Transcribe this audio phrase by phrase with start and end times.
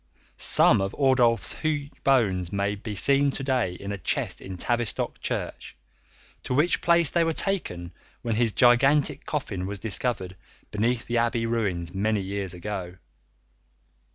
[0.39, 5.19] Some of Ordulph's huge bones may be seen to day in a chest in Tavistock
[5.21, 5.77] church,
[6.41, 7.91] to which place they were taken
[8.23, 10.35] when his gigantic coffin was discovered
[10.71, 12.95] beneath the abbey ruins many years ago.